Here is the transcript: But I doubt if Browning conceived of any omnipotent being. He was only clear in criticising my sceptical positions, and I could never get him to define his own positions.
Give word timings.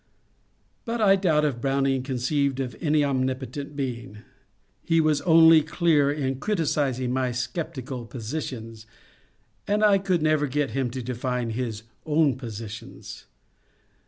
But 0.83 0.99
I 0.99 1.15
doubt 1.15 1.45
if 1.45 1.61
Browning 1.61 2.01
conceived 2.01 2.59
of 2.59 2.75
any 2.81 3.05
omnipotent 3.05 3.75
being. 3.75 4.23
He 4.83 4.99
was 4.99 5.21
only 5.21 5.61
clear 5.61 6.11
in 6.11 6.39
criticising 6.39 7.11
my 7.13 7.31
sceptical 7.31 8.07
positions, 8.07 8.87
and 9.67 9.83
I 9.85 9.99
could 9.99 10.23
never 10.23 10.47
get 10.47 10.71
him 10.71 10.89
to 10.89 11.03
define 11.03 11.51
his 11.51 11.83
own 12.03 12.35
positions. 12.35 13.25